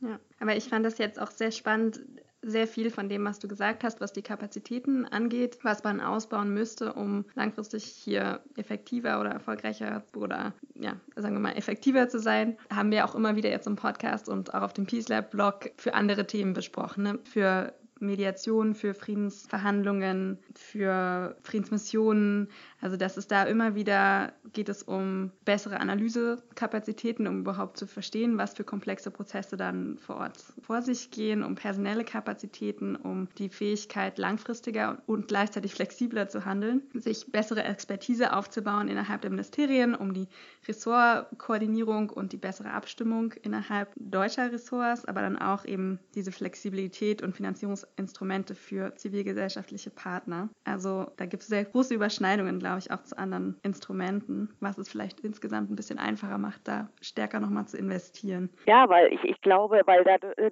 [0.00, 2.00] Ja, aber ich fand das jetzt auch sehr spannend,
[2.40, 6.54] sehr viel von dem, was du gesagt hast, was die Kapazitäten angeht, was man ausbauen
[6.54, 12.56] müsste, um langfristig hier effektiver oder erfolgreicher oder ja, sagen wir mal effektiver zu sein,
[12.72, 15.70] haben wir auch immer wieder jetzt im Podcast und auch auf dem Peace Lab Blog
[15.76, 17.18] für andere Themen besprochen, ne?
[17.24, 22.48] für Mediation, für Friedensverhandlungen, für Friedensmissionen.
[22.80, 28.38] Also dass es da immer wieder geht es um bessere Analysekapazitäten, um überhaupt zu verstehen,
[28.38, 33.48] was für komplexe Prozesse dann vor Ort vor sich gehen, um personelle Kapazitäten, um die
[33.48, 40.14] Fähigkeit langfristiger und gleichzeitig flexibler zu handeln, sich bessere Expertise aufzubauen innerhalb der Ministerien, um
[40.14, 40.28] die
[40.66, 47.34] Ressortkoordinierung und die bessere Abstimmung innerhalb deutscher Ressorts, aber dann auch eben diese Flexibilität und
[47.34, 50.48] Finanzierungs Instrumente für zivilgesellschaftliche Partner.
[50.64, 54.88] Also da gibt es sehr große Überschneidungen, glaube ich, auch zu anderen Instrumenten, was es
[54.88, 58.50] vielleicht insgesamt ein bisschen einfacher macht, da stärker nochmal zu investieren.
[58.66, 60.04] Ja, weil ich, ich glaube, weil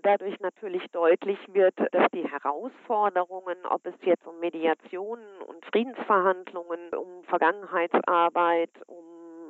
[0.02, 7.24] dadurch natürlich deutlich wird, dass die Herausforderungen, ob es jetzt um Mediationen und Friedensverhandlungen, um
[7.24, 9.05] Vergangenheitsarbeit, um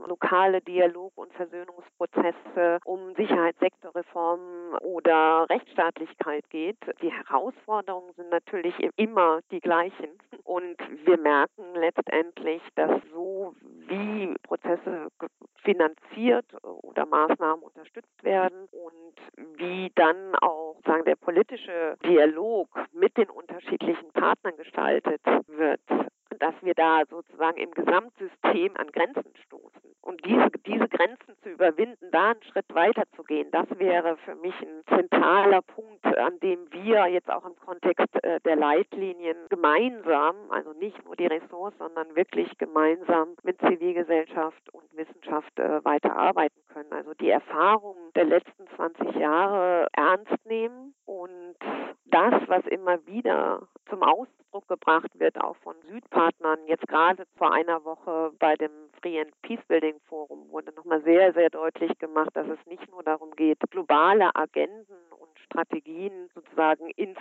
[0.06, 6.78] lokale Dialog- und Versöhnungsprozesse, um Sicherheitssektorreformen oder Rechtsstaatlichkeit geht.
[7.02, 10.08] Die Herausforderungen sind natürlich immer die gleichen.
[10.44, 13.54] Und wir merken letztendlich, dass so
[13.88, 15.08] wie Prozesse
[15.62, 23.30] finanziert oder Maßnahmen unterstützt werden und wie dann auch sagen der politische Dialog mit den
[23.30, 25.80] unterschiedlichen Partnern gestaltet wird,
[26.38, 29.86] dass wir da sozusagen im Gesamtsystem an Grenzen stoßen.
[30.02, 34.36] Und diese, diese Grenzen zu überwinden, da einen Schritt weiter zu gehen, das wäre für
[34.36, 40.36] mich ein zentraler Punkt, an dem wir jetzt auch im Kontext äh, der Leitlinien gemeinsam,
[40.50, 46.92] also nicht nur die Ressorts, sondern wirklich gemeinsam mit Zivilgesellschaft und Wissenschaft äh, weiterarbeiten können.
[46.92, 51.56] Also die Erfahrungen der letzten 20 Jahre ernst nehmen und
[52.04, 57.84] das, was immer wieder zum Ausdruck gebracht wird, auch von Südpartnern, jetzt gerade vor einer
[57.84, 58.70] Woche bei dem
[59.00, 63.30] Free and Peacebuilding Forum wurde nochmal sehr, sehr deutlich gemacht, dass es nicht nur darum
[63.32, 67.18] geht, globale Agenden und Strategien sozusagen ins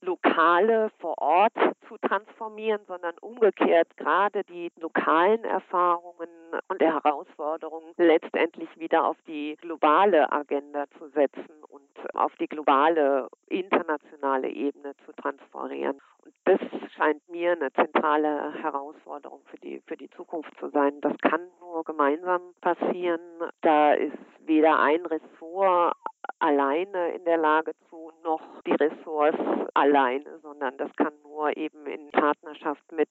[0.00, 1.54] lokale vor Ort
[1.88, 6.28] zu transformieren, sondern umgekehrt gerade die lokalen Erfahrungen
[6.68, 11.82] und Herausforderungen letztendlich wieder auf die globale Agenda zu setzen und
[12.14, 16.00] auf die globale internationale Ebene zu transferieren.
[16.24, 16.60] Und das
[16.94, 21.00] scheint mir eine zentrale Herausforderung für die, für die Zukunft zu sein.
[21.00, 23.20] Das kann nur gemeinsam passieren.
[23.62, 25.96] Da ist weder ein Ressort
[26.38, 29.38] alleine in der Lage zu, noch die Ressorts
[29.74, 33.08] alleine, sondern das kann nur eben in Partnerschaft mit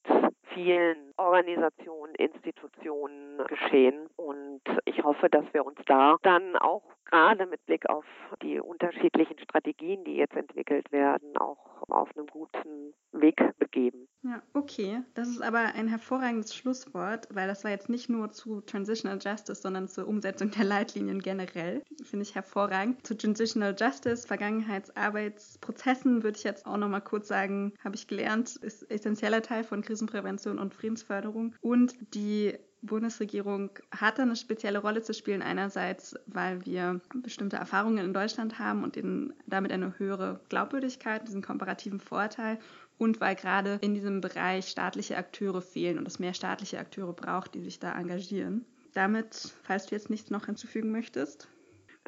[0.53, 4.07] vielen Organisationen, Institutionen geschehen.
[4.15, 8.05] Und ich hoffe, dass wir uns da dann auch gerade mit Blick auf
[8.41, 14.07] die unterschiedlichen Strategien, die jetzt entwickelt werden, auch auf einem guten Weg begeben.
[14.24, 15.01] Ja, okay.
[15.13, 19.61] Das ist aber ein hervorragendes Schlusswort, weil das war jetzt nicht nur zu Transitional Justice,
[19.61, 21.84] sondern zur Umsetzung der Leitlinien generell.
[22.03, 23.07] Finde ich hervorragend.
[23.08, 28.58] Zu Transitional Justice, Vergangenheitsarbeitsprozessen würde ich jetzt auch noch mal kurz sagen, habe ich gelernt,
[28.58, 31.55] ist essentieller Teil von Krisenprävention und Friedensförderung.
[31.62, 35.41] Und die Bundesregierung hat eine spezielle Rolle zu spielen.
[35.41, 41.41] Einerseits, weil wir bestimmte Erfahrungen in Deutschland haben und denen damit eine höhere Glaubwürdigkeit, diesen
[41.41, 42.60] komparativen Vorteil
[42.97, 47.55] und weil gerade in diesem Bereich staatliche Akteure fehlen und es mehr staatliche Akteure braucht,
[47.55, 48.66] die sich da engagieren.
[48.93, 51.47] Damit, falls du jetzt nichts noch hinzufügen möchtest.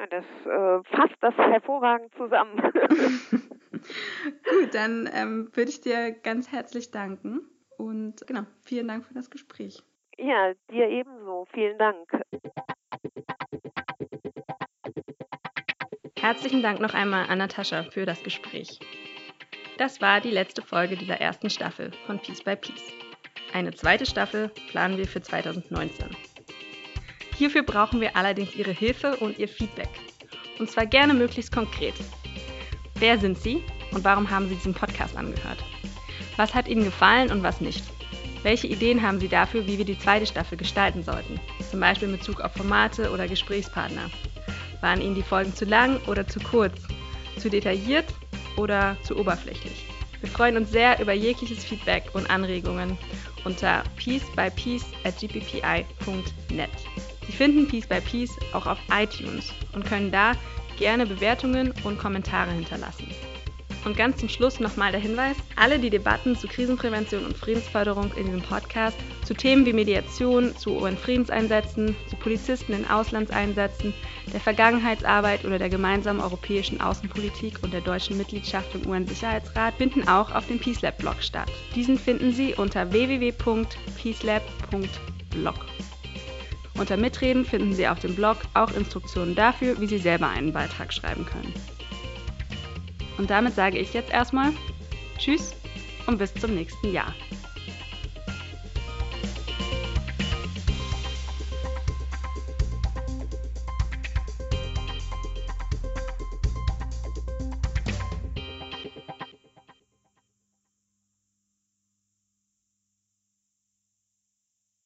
[0.08, 2.56] Das äh, fasst das hervorragend zusammen.
[4.50, 7.40] Gut, dann ähm, würde ich dir ganz herzlich danken
[7.76, 9.82] und genau, vielen Dank für das Gespräch.
[10.16, 11.46] Ja, dir ebenso.
[11.52, 12.10] Vielen Dank.
[16.18, 18.78] Herzlichen Dank noch einmal an Natascha für das Gespräch.
[19.78, 22.92] Das war die letzte Folge dieser ersten Staffel von Piece by Piece.
[23.54, 26.14] Eine zweite Staffel planen wir für 2019.
[27.40, 29.88] Hierfür brauchen wir allerdings Ihre Hilfe und Ihr Feedback.
[30.58, 31.94] Und zwar gerne möglichst konkret.
[32.96, 35.56] Wer sind Sie und warum haben Sie diesen Podcast angehört?
[36.36, 37.82] Was hat Ihnen gefallen und was nicht?
[38.42, 41.40] Welche Ideen haben Sie dafür, wie wir die zweite Staffel gestalten sollten?
[41.70, 44.10] Zum Beispiel in Bezug auf Formate oder Gesprächspartner.
[44.82, 46.78] Waren Ihnen die Folgen zu lang oder zu kurz?
[47.38, 48.12] Zu detailliert
[48.58, 49.86] oder zu oberflächlich?
[50.20, 52.98] Wir freuen uns sehr über jegliches Feedback und Anregungen
[53.46, 56.68] unter piecebypiece at gppi.net.
[57.26, 60.32] Sie finden Piece by Piece auch auf iTunes und können da
[60.78, 63.06] gerne Bewertungen und Kommentare hinterlassen.
[63.84, 68.26] Und ganz zum Schluss nochmal der Hinweis, alle die Debatten zu Krisenprävention und Friedensförderung in
[68.26, 73.94] diesem Podcast, zu Themen wie Mediation, zu UN-Friedenseinsätzen, zu Polizisten in Auslandseinsätzen,
[74.32, 80.34] der Vergangenheitsarbeit oder der gemeinsamen europäischen Außenpolitik und der deutschen Mitgliedschaft im UN-Sicherheitsrat finden auch
[80.34, 81.50] auf dem PeaceLab-Blog statt.
[81.74, 85.54] Diesen finden Sie unter www.peacelab.blog.
[86.80, 90.94] Unter Mitreden finden Sie auf dem Blog auch Instruktionen dafür, wie Sie selber einen Beitrag
[90.94, 91.52] schreiben können.
[93.18, 94.54] Und damit sage ich jetzt erstmal
[95.18, 95.54] Tschüss
[96.06, 97.14] und bis zum nächsten Jahr.